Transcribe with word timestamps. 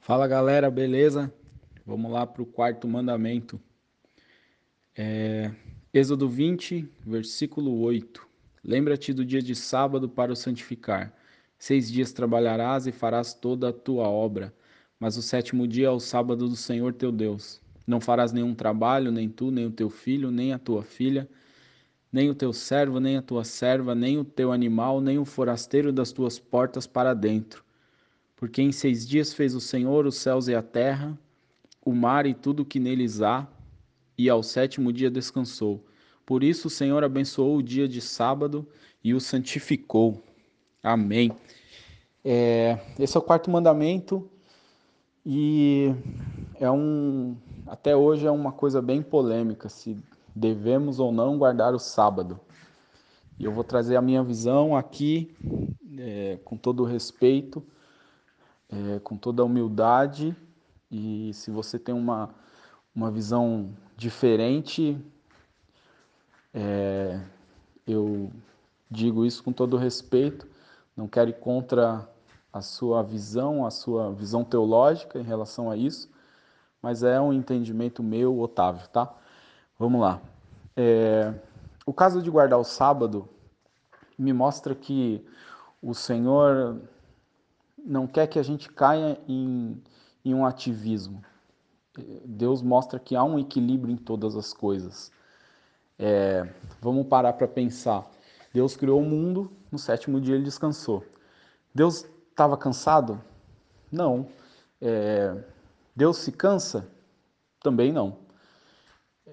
Fala 0.00 0.28
galera, 0.28 0.70
beleza? 0.70 1.32
Vamos 1.86 2.12
lá 2.12 2.26
para 2.26 2.42
o 2.42 2.46
quarto 2.46 2.86
mandamento. 2.86 3.58
É, 4.94 5.50
Êxodo 5.94 6.28
20, 6.28 6.86
versículo 7.06 7.80
8. 7.80 8.28
Lembra-te 8.62 9.14
do 9.14 9.24
dia 9.24 9.40
de 9.40 9.54
sábado 9.54 10.10
para 10.10 10.30
o 10.30 10.36
santificar. 10.36 11.16
Seis 11.58 11.90
dias 11.90 12.12
trabalharás 12.12 12.86
e 12.86 12.92
farás 12.92 13.32
toda 13.32 13.70
a 13.70 13.72
tua 13.72 14.10
obra, 14.10 14.54
mas 14.98 15.16
o 15.16 15.22
sétimo 15.22 15.66
dia 15.66 15.86
é 15.86 15.90
o 15.90 15.98
sábado 15.98 16.46
do 16.46 16.56
Senhor 16.56 16.92
teu 16.92 17.10
Deus. 17.10 17.62
Não 17.90 18.00
farás 18.00 18.30
nenhum 18.32 18.54
trabalho, 18.54 19.10
nem 19.10 19.28
tu, 19.28 19.50
nem 19.50 19.66
o 19.66 19.70
teu 19.72 19.90
filho, 19.90 20.30
nem 20.30 20.52
a 20.52 20.60
tua 20.60 20.84
filha, 20.84 21.28
nem 22.12 22.30
o 22.30 22.34
teu 22.36 22.52
servo, 22.52 23.00
nem 23.00 23.16
a 23.16 23.22
tua 23.22 23.42
serva, 23.42 23.96
nem 23.96 24.16
o 24.16 24.24
teu 24.24 24.52
animal, 24.52 25.00
nem 25.00 25.18
o 25.18 25.24
forasteiro 25.24 25.92
das 25.92 26.12
tuas 26.12 26.38
portas 26.38 26.86
para 26.86 27.12
dentro. 27.14 27.64
Porque 28.36 28.62
em 28.62 28.70
seis 28.70 29.08
dias 29.08 29.34
fez 29.34 29.56
o 29.56 29.60
Senhor 29.60 30.06
os 30.06 30.14
céus 30.14 30.46
e 30.46 30.54
a 30.54 30.62
terra, 30.62 31.18
o 31.84 31.92
mar 31.92 32.26
e 32.26 32.32
tudo 32.32 32.60
o 32.60 32.64
que 32.64 32.78
neles 32.78 33.22
há, 33.22 33.44
e 34.16 34.30
ao 34.30 34.40
sétimo 34.44 34.92
dia 34.92 35.10
descansou. 35.10 35.84
Por 36.24 36.44
isso 36.44 36.68
o 36.68 36.70
Senhor 36.70 37.02
abençoou 37.02 37.56
o 37.56 37.62
dia 37.62 37.88
de 37.88 38.00
sábado 38.00 38.64
e 39.02 39.12
o 39.14 39.20
santificou. 39.20 40.22
Amém. 40.80 41.32
É, 42.24 42.78
esse 43.00 43.16
é 43.16 43.18
o 43.18 43.22
quarto 43.22 43.50
mandamento 43.50 44.30
e 45.26 45.92
é 46.60 46.70
um 46.70 47.36
até 47.70 47.94
hoje 47.94 48.26
é 48.26 48.30
uma 48.30 48.50
coisa 48.50 48.82
bem 48.82 49.00
polêmica 49.00 49.68
se 49.68 49.96
devemos 50.34 50.98
ou 50.98 51.12
não 51.12 51.38
guardar 51.38 51.72
o 51.74 51.78
sábado. 51.78 52.40
E 53.38 53.44
eu 53.44 53.52
vou 53.52 53.62
trazer 53.62 53.96
a 53.96 54.02
minha 54.02 54.22
visão 54.22 54.76
aqui 54.76 55.34
é, 55.96 56.38
com 56.44 56.56
todo 56.56 56.84
respeito, 56.84 57.64
é, 58.68 58.98
com 58.98 59.16
toda 59.16 59.44
humildade. 59.44 60.36
E 60.90 61.30
se 61.32 61.50
você 61.50 61.78
tem 61.78 61.94
uma 61.94 62.34
uma 62.94 63.10
visão 63.10 63.70
diferente, 63.96 64.98
é, 66.52 67.20
eu 67.86 68.30
digo 68.90 69.24
isso 69.24 69.42
com 69.44 69.52
todo 69.52 69.76
respeito, 69.76 70.46
não 70.96 71.06
quero 71.06 71.30
ir 71.30 71.38
contra 71.38 72.08
a 72.52 72.60
sua 72.60 73.02
visão, 73.02 73.64
a 73.64 73.70
sua 73.70 74.12
visão 74.12 74.44
teológica 74.44 75.20
em 75.20 75.22
relação 75.22 75.70
a 75.70 75.76
isso, 75.76 76.10
mas 76.82 77.02
é 77.02 77.20
um 77.20 77.32
entendimento 77.32 78.02
meu, 78.02 78.38
Otávio, 78.38 78.88
tá? 78.88 79.12
Vamos 79.78 80.00
lá. 80.00 80.20
É, 80.76 81.34
o 81.84 81.92
caso 81.92 82.22
de 82.22 82.30
guardar 82.30 82.58
o 82.58 82.64
sábado 82.64 83.28
me 84.18 84.32
mostra 84.32 84.74
que 84.74 85.24
o 85.82 85.94
Senhor 85.94 86.80
não 87.78 88.06
quer 88.06 88.26
que 88.26 88.38
a 88.38 88.42
gente 88.42 88.68
caia 88.70 89.18
em, 89.26 89.82
em 90.24 90.34
um 90.34 90.44
ativismo. 90.44 91.22
Deus 92.24 92.62
mostra 92.62 92.98
que 92.98 93.16
há 93.16 93.24
um 93.24 93.38
equilíbrio 93.38 93.92
em 93.92 93.96
todas 93.96 94.36
as 94.36 94.52
coisas. 94.52 95.10
É, 95.98 96.48
vamos 96.80 97.06
parar 97.06 97.32
para 97.34 97.48
pensar. 97.48 98.08
Deus 98.52 98.76
criou 98.76 99.00
o 99.00 99.04
mundo, 99.04 99.50
no 99.70 99.78
sétimo 99.78 100.20
dia 100.20 100.34
ele 100.34 100.44
descansou. 100.44 101.04
Deus 101.74 102.06
estava 102.30 102.56
cansado? 102.56 103.20
Não. 103.90 104.26
É, 104.80 105.36
Deus 106.00 106.16
se 106.16 106.32
cansa? 106.32 106.88
Também 107.62 107.92
não. 107.92 108.16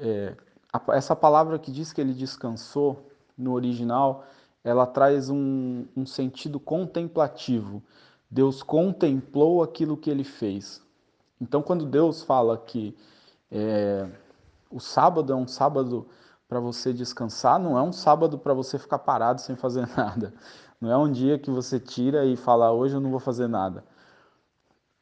É, 0.00 0.36
essa 0.88 1.14
palavra 1.14 1.56
que 1.56 1.70
diz 1.70 1.92
que 1.92 2.00
ele 2.00 2.12
descansou 2.12 3.08
no 3.36 3.52
original, 3.52 4.24
ela 4.64 4.84
traz 4.84 5.30
um, 5.30 5.86
um 5.96 6.04
sentido 6.04 6.58
contemplativo. 6.58 7.80
Deus 8.28 8.60
contemplou 8.60 9.62
aquilo 9.62 9.96
que 9.96 10.10
ele 10.10 10.24
fez. 10.24 10.82
Então, 11.40 11.62
quando 11.62 11.86
Deus 11.86 12.24
fala 12.24 12.58
que 12.58 12.92
é, 13.52 14.08
o 14.68 14.80
sábado 14.80 15.32
é 15.32 15.36
um 15.36 15.46
sábado 15.46 16.08
para 16.48 16.58
você 16.58 16.92
descansar, 16.92 17.60
não 17.60 17.78
é 17.78 17.82
um 17.82 17.92
sábado 17.92 18.36
para 18.36 18.52
você 18.52 18.80
ficar 18.80 18.98
parado 18.98 19.40
sem 19.40 19.54
fazer 19.54 19.86
nada. 19.96 20.34
Não 20.80 20.90
é 20.90 20.96
um 20.96 21.12
dia 21.12 21.38
que 21.38 21.52
você 21.52 21.78
tira 21.78 22.24
e 22.24 22.34
fala, 22.34 22.72
hoje 22.72 22.96
eu 22.96 23.00
não 23.00 23.12
vou 23.12 23.20
fazer 23.20 23.46
nada. 23.46 23.84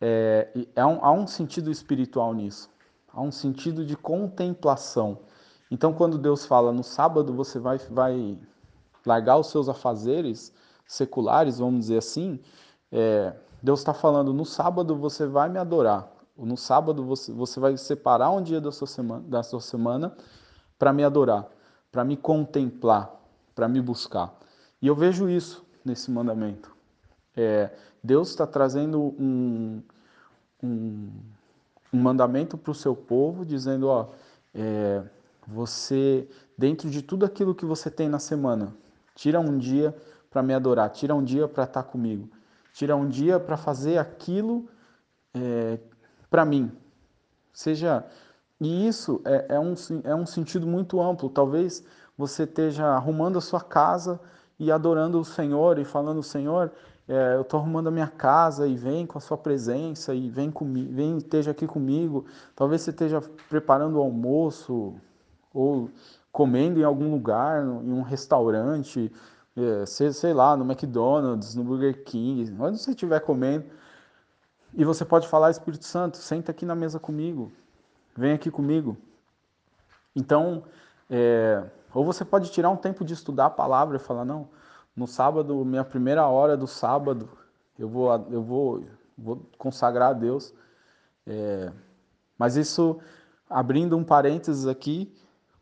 É, 0.01 0.49
é 0.75 0.85
um, 0.85 1.05
há 1.05 1.13
um 1.13 1.27
sentido 1.27 1.71
espiritual 1.71 2.35
nisso. 2.35 2.71
Há 3.13 3.21
um 3.21 3.33
sentido 3.33 3.85
de 3.85 3.97
contemplação. 3.97 5.19
Então, 5.71 5.93
quando 5.93 6.19
Deus 6.19 6.45
fala 6.45 6.73
no 6.73 6.83
sábado, 6.85 7.33
você 7.33 7.59
vai, 7.59 7.79
vai 7.91 8.39
largar 9.05 9.39
os 9.39 9.49
seus 9.49 9.69
afazeres 9.69 10.53
seculares, 10.87 11.59
vamos 11.59 11.81
dizer 11.81 11.99
assim. 11.99 12.41
É, 12.93 13.35
Deus 13.63 13.81
está 13.81 13.95
falando, 13.95 14.33
no 14.33 14.45
sábado 14.45 14.95
você 14.97 15.27
vai 15.27 15.49
me 15.49 15.59
adorar. 15.59 16.13
No 16.37 16.57
sábado 16.57 17.03
você, 17.03 17.33
você 17.33 17.59
vai 17.59 17.77
separar 17.77 18.31
um 18.31 18.43
dia 18.43 18.61
da 18.61 18.71
sua 18.71 18.87
semana, 18.87 19.25
da 19.27 19.43
sua 19.43 19.61
semana 19.61 20.15
para 20.79 20.93
me 20.93 21.03
adorar, 21.03 21.49
para 21.91 22.05
me 22.05 22.17
contemplar, 22.17 23.11
para 23.55 23.67
me 23.67 23.81
buscar. 23.81 24.35
E 24.81 24.87
eu 24.87 24.95
vejo 24.95 25.29
isso 25.31 25.65
nesse 25.85 26.11
mandamento. 26.11 26.77
É, 27.35 27.71
Deus 28.07 28.29
está 28.29 28.47
trazendo 28.47 29.15
um, 29.19 29.83
um, 30.63 31.11
um 31.93 31.99
mandamento 31.99 32.57
para 32.57 32.71
o 32.71 32.75
seu 32.75 32.95
povo, 32.95 33.45
dizendo: 33.45 33.89
ó, 33.89 34.11
é, 34.55 35.03
você, 35.47 36.29
dentro 36.57 36.89
de 36.89 37.03
tudo 37.03 37.27
aquilo 37.27 37.55
que 37.55 37.65
você 37.65 37.91
tem 37.91 38.09
na 38.09 38.21
semana, 38.21 38.73
tira 39.15 39.41
um 39.41 39.59
dia 39.59 39.95
para 40.31 40.43
me 40.43 40.55
adorar, 40.55 40.89
tira 40.91 41.15
um 41.15 41.25
dia 41.25 41.49
para 41.49 41.65
estar 41.65 41.83
comigo, 41.83 42.29
tira 42.73 42.95
um 42.95 43.09
dia 43.09 43.41
para 43.41 43.57
fazer 43.57 43.99
aquilo 43.99 44.69
é, 45.35 45.79
para 46.31 46.45
mim. 46.45 46.71
Seja 47.53 48.05
e 48.61 48.87
isso 48.87 49.21
é, 49.25 49.47
é, 49.57 49.61
um, 49.61 49.75
é 50.05 50.15
um 50.15 50.25
sentido 50.25 50.67
muito 50.67 51.01
amplo. 51.01 51.29
Talvez 51.29 51.85
você 52.17 52.45
esteja 52.45 52.87
arrumando 52.87 53.37
a 53.37 53.41
sua 53.41 53.61
casa 53.61 54.19
e 54.59 54.73
adorando 54.73 55.21
o 55.21 55.25
Senhor 55.25 55.79
e 55.79 55.85
falando, 55.85 56.23
Senhor, 56.23 56.73
é, 57.09 57.37
eu 57.37 57.43
estou 57.43 57.61
arrumando 57.61 57.87
a 57.87 57.91
minha 57.91 58.09
casa 58.09 58.67
e 58.67 58.75
vem 58.75 59.07
com 59.07 59.17
a 59.17 59.21
sua 59.21 59.39
presença 59.39 60.13
e 60.13 60.29
vem 60.29 60.51
comigo, 60.51 60.93
vem 60.93 61.17
esteja 61.19 61.53
aqui 61.53 61.67
comigo. 61.67 62.27
Talvez 62.55 62.83
você 62.83 62.91
esteja 62.91 63.21
preparando 63.49 63.97
o 63.97 64.03
almoço 64.03 64.95
ou 65.55 65.89
comendo 66.33 66.81
em 66.81 66.85
algum 66.85 67.11
lugar, 67.11 67.63
em 67.63 67.93
um 67.93 68.03
restaurante, 68.03 69.13
é, 69.57 69.87
sei, 69.87 70.13
sei 70.13 70.35
lá, 70.35 70.57
no 70.57 70.65
McDonald's, 70.65 71.55
no 71.55 71.65
Burger 71.65 72.05
King, 72.05 72.55
onde 72.61 72.79
você 72.79 72.91
estiver 72.91 73.21
comendo. 73.21 73.65
E 74.75 74.85
você 74.85 75.05
pode 75.05 75.29
falar, 75.29 75.51
Espírito 75.51 75.85
Santo, 75.85 76.17
senta 76.19 76.51
aqui 76.51 76.67
na 76.67 76.75
mesa 76.75 76.99
comigo, 76.99 77.53
vem 78.17 78.33
aqui 78.33 78.51
comigo. 78.51 78.97
Então, 80.15 80.65
é, 81.09 81.63
ou 81.95 82.05
você 82.05 82.25
pode 82.25 82.51
tirar 82.51 82.69
um 82.69 82.77
tempo 82.77 83.05
de 83.05 83.15
estudar 83.15 83.47
a 83.47 83.51
palavra 83.51 83.97
e 83.97 84.01
falar, 84.01 84.25
não, 84.25 84.49
no 84.97 85.07
sábado, 85.07 85.65
minha 85.65 85.85
primeira 85.85 86.27
hora 86.27 86.57
do 86.57 86.67
sábado, 86.67 87.29
eu 87.79 87.89
vou, 87.89 88.11
eu 88.31 88.43
vou, 88.43 88.85
vou 89.17 89.47
consagrar 89.59 90.11
a 90.11 90.15
Deus. 90.15 90.55
É, 91.27 91.71
mas 92.39 92.57
isso, 92.57 92.99
abrindo 93.49 93.97
um 93.97 94.03
parênteses 94.03 94.67
aqui, 94.67 95.15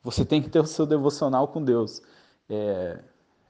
você 0.02 0.24
tem 0.24 0.40
que 0.40 0.48
ter 0.48 0.60
o 0.60 0.66
seu 0.66 0.86
devocional 0.86 1.48
com 1.48 1.62
Deus. 1.62 2.00
É, 2.48 3.00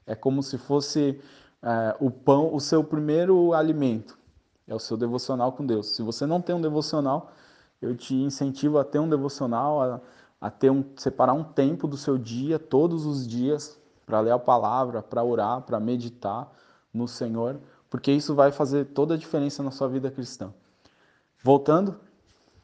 é 0.07 0.15
como 0.15 0.41
se 0.41 0.57
fosse 0.57 1.21
é, 1.61 1.95
o 1.99 2.09
pão, 2.09 2.53
o 2.53 2.59
seu 2.59 2.83
primeiro 2.83 3.53
alimento. 3.53 4.17
É 4.67 4.73
o 4.73 4.79
seu 4.79 4.97
devocional 4.97 5.51
com 5.51 5.63
Deus. 5.63 5.95
Se 5.95 6.01
você 6.01 6.25
não 6.25 6.41
tem 6.41 6.55
um 6.55 6.61
devocional, 6.61 7.31
eu 7.79 7.95
te 7.95 8.15
incentivo 8.15 8.79
a 8.79 8.83
ter 8.83 8.97
um 8.97 9.07
devocional, 9.07 9.81
a, 9.81 10.01
a 10.41 10.49
ter 10.49 10.71
um, 10.71 10.83
separar 10.95 11.33
um 11.33 11.43
tempo 11.43 11.87
do 11.87 11.97
seu 11.97 12.17
dia, 12.17 12.57
todos 12.57 13.05
os 13.05 13.27
dias, 13.27 13.79
para 14.05 14.19
ler 14.19 14.31
a 14.31 14.39
palavra, 14.39 15.01
para 15.01 15.23
orar, 15.23 15.61
para 15.61 15.79
meditar 15.79 16.51
no 16.93 17.07
Senhor, 17.07 17.59
porque 17.89 18.11
isso 18.11 18.35
vai 18.35 18.51
fazer 18.51 18.85
toda 18.85 19.15
a 19.15 19.17
diferença 19.17 19.63
na 19.63 19.71
sua 19.71 19.87
vida 19.87 20.11
cristã. 20.11 20.53
Voltando, 21.43 21.99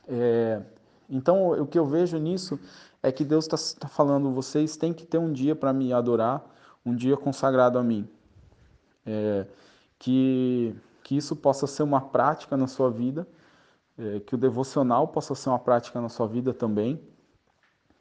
é, 0.07 0.61
então 1.09 1.51
o 1.51 1.67
que 1.67 1.77
eu 1.77 1.85
vejo 1.85 2.17
nisso 2.17 2.59
é 3.01 3.11
que 3.11 3.23
Deus 3.23 3.45
está 3.45 3.57
tá 3.79 3.87
falando: 3.87 4.31
vocês 4.31 4.75
têm 4.77 4.93
que 4.93 5.05
ter 5.05 5.17
um 5.17 5.31
dia 5.31 5.55
para 5.55 5.73
me 5.73 5.93
adorar, 5.93 6.43
um 6.85 6.95
dia 6.95 7.17
consagrado 7.17 7.77
a 7.77 7.83
mim. 7.83 8.07
É, 9.05 9.45
que, 9.97 10.75
que 11.03 11.15
isso 11.15 11.35
possa 11.35 11.65
ser 11.65 11.83
uma 11.83 12.01
prática 12.01 12.55
na 12.55 12.67
sua 12.67 12.89
vida 12.89 13.27
é, 13.97 14.19
que 14.19 14.35
o 14.35 14.37
devocional 14.37 15.07
possa 15.07 15.35
ser 15.35 15.49
uma 15.49 15.59
prática 15.59 16.01
na 16.01 16.09
sua 16.09 16.27
vida 16.27 16.53
também, 16.53 16.99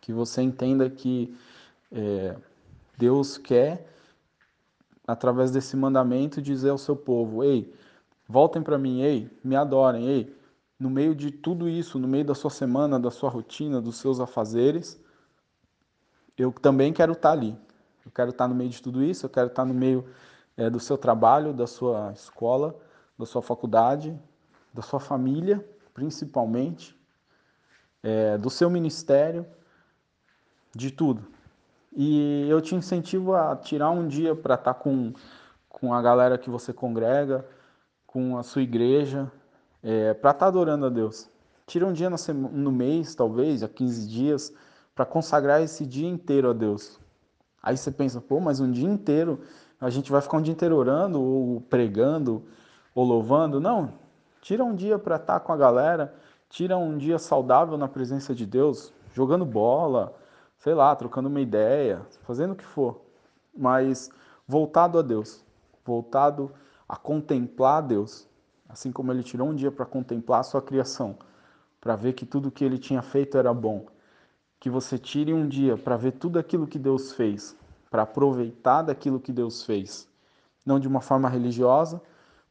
que 0.01 0.13
você 0.13 0.41
entenda 0.41 0.89
que 0.89 1.37
é, 1.93 2.37
Deus 3.00 3.38
quer, 3.38 3.87
através 5.06 5.50
desse 5.50 5.75
mandamento, 5.75 6.43
dizer 6.43 6.69
ao 6.69 6.76
seu 6.76 6.94
povo: 6.94 7.43
ei, 7.43 7.75
voltem 8.29 8.62
para 8.62 8.76
mim, 8.76 9.00
ei, 9.00 9.31
me 9.43 9.56
adorem, 9.56 10.06
ei, 10.06 10.37
no 10.79 10.91
meio 10.91 11.14
de 11.14 11.31
tudo 11.31 11.67
isso, 11.67 11.99
no 11.99 12.06
meio 12.06 12.26
da 12.26 12.35
sua 12.35 12.50
semana, 12.50 13.00
da 13.00 13.11
sua 13.11 13.31
rotina, 13.31 13.81
dos 13.81 13.97
seus 13.97 14.20
afazeres, 14.20 15.00
eu 16.37 16.52
também 16.52 16.93
quero 16.93 17.12
estar 17.12 17.32
ali. 17.32 17.56
Eu 18.05 18.11
quero 18.11 18.31
estar 18.31 18.47
no 18.47 18.55
meio 18.55 18.70
de 18.70 18.82
tudo 18.82 19.02
isso, 19.02 19.25
eu 19.25 19.31
quero 19.31 19.49
estar 19.49 19.64
no 19.64 19.75
meio 19.75 20.06
é, 20.56 20.69
do 20.69 20.79
seu 20.79 20.99
trabalho, 20.99 21.55
da 21.55 21.67
sua 21.67 22.12
escola, 22.12 22.79
da 23.19 23.25
sua 23.25 23.43
faculdade, 23.43 24.19
da 24.75 24.82
sua 24.82 25.00
família, 25.00 25.67
principalmente, 25.94 26.99
é, 28.02 28.37
do 28.37 28.50
seu 28.50 28.69
ministério, 28.70 29.47
de 30.75 30.91
tudo. 30.91 31.40
E 31.93 32.47
eu 32.49 32.61
te 32.61 32.75
incentivo 32.75 33.35
a 33.35 33.57
tirar 33.57 33.91
um 33.91 34.07
dia 34.07 34.35
para 34.35 34.55
estar 34.55 34.75
com, 34.75 35.13
com 35.69 35.93
a 35.93 36.01
galera 36.01 36.39
que 36.39 36.49
você 36.49 36.73
congrega, 36.73 37.45
com 38.07 38.39
a 38.39 38.43
sua 38.43 38.63
igreja, 38.63 39.31
é, 39.83 40.15
para 40.15 40.31
estar 40.31 40.47
adorando 40.47 40.87
a 40.87 40.89
Deus. 40.89 41.29
Tira 41.67 41.87
um 41.87 41.93
dia 41.93 42.09
no 42.11 42.73
mês, 42.73 43.15
talvez, 43.15 43.63
a 43.63 43.69
15 43.69 44.09
dias, 44.09 44.53
para 44.95 45.05
consagrar 45.05 45.63
esse 45.63 45.87
dia 45.87 46.09
inteiro 46.09 46.51
a 46.51 46.53
Deus. 46.53 46.99
Aí 47.63 47.77
você 47.77 47.91
pensa, 47.91 48.21
pô, 48.21 48.41
mas 48.41 48.61
um 48.61 48.71
dia 48.71 48.89
inteiro 48.89 49.41
a 49.81 49.91
gente 49.91 50.11
vai 50.11 50.21
ficar 50.21 50.37
um 50.37 50.43
dia 50.43 50.53
inteiro 50.53 50.77
orando, 50.77 51.21
ou 51.21 51.61
pregando, 51.63 52.45
ou 52.95 53.05
louvando. 53.05 53.61
Não, 53.61 53.95
tira 54.41 54.65
um 54.65 54.75
dia 54.75 54.99
para 54.99 55.17
estar 55.17 55.41
com 55.41 55.53
a 55.53 55.57
galera, 55.57 56.15
tira 56.49 56.77
um 56.77 56.99
dia 56.99 57.19
saudável 57.19 57.79
na 57.79 57.89
presença 57.89 58.35
de 58.35 58.45
Deus, 58.45 58.93
jogando 59.15 59.45
bola, 59.45 60.15
sei 60.61 60.75
lá, 60.75 60.95
trocando 60.95 61.29
uma 61.29 61.41
ideia, 61.41 62.03
fazendo 62.23 62.53
o 62.53 62.57
que 62.57 62.65
for, 62.65 63.01
mas 63.57 64.11
voltado 64.47 64.99
a 64.99 65.03
Deus, 65.03 65.43
voltado 65.85 66.53
a 66.87 66.97
contemplar 66.97 67.83
Deus, 67.83 68.29
assim 68.69 68.93
como 68.93 69.11
ele 69.11 69.23
tirou 69.23 69.49
um 69.49 69.55
dia 69.55 69.73
para 69.73 69.87
contemplar 69.87 70.41
a 70.41 70.45
sua 70.45 70.61
criação, 70.61 71.17
para 71.81 71.97
ver 71.97 72.12
que 72.12 72.27
tudo 72.27 72.51
que 72.51 72.62
ele 72.62 72.79
tinha 72.79 73.01
feito 73.01 73.39
era 73.39 73.55
bom. 73.55 73.87
Que 74.61 74.69
você 74.69 74.99
tire 74.99 75.33
um 75.33 75.49
dia 75.49 75.79
para 75.79 75.97
ver 75.97 76.12
tudo 76.12 76.39
aquilo 76.39 76.67
que 76.67 76.79
Deus 76.79 77.12
fez, 77.12 77.57
para 77.91 78.03
aproveitar 78.03 78.83
daquilo 78.83 79.19
que 79.19 79.33
Deus 79.33 79.65
fez, 79.65 80.07
não 80.65 80.79
de 80.79 80.87
uma 80.87 81.01
forma 81.01 81.29
religiosa, 81.29 82.03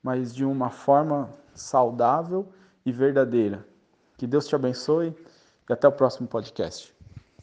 mas 0.02 0.34
de 0.34 0.44
uma 0.44 0.72
forma 0.72 1.30
saudável 1.54 2.48
e 2.84 2.92
verdadeira. 2.92 3.64
Que 4.18 4.26
Deus 4.26 4.48
te 4.48 4.56
abençoe 4.56 5.16
e 5.70 5.74
até 5.74 5.88
o 5.88 5.92
próximo 5.92 6.28
podcast. 6.28 6.99